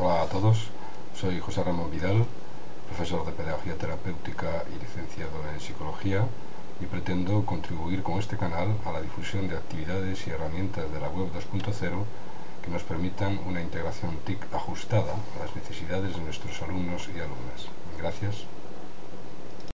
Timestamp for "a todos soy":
0.22-1.40